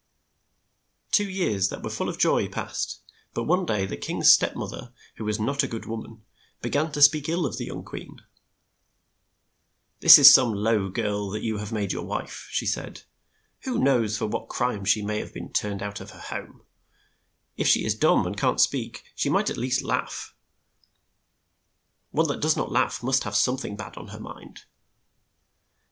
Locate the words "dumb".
17.93-18.25